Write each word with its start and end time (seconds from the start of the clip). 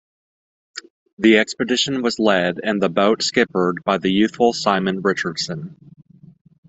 The 1.19 1.37
expedition 1.37 2.01
was 2.01 2.17
led, 2.17 2.59
and 2.63 2.81
the 2.81 2.89
boat 2.89 3.21
skippered, 3.21 3.83
by 3.83 3.99
the 3.99 4.11
youthful 4.11 4.51
Simon 4.51 5.03
Richardson. 5.03 5.75